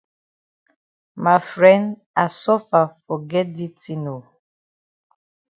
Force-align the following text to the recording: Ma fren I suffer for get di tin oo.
Ma 1.23 1.35
fren 1.49 1.83
I 2.23 2.25
suffer 2.41 2.83
for 3.05 3.19
get 3.31 3.47
di 3.57 3.67
tin 3.81 4.03
oo. 4.15 4.21